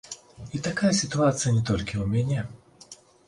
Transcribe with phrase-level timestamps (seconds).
[0.59, 2.41] І такая сітуацыя не толькі ў мяне.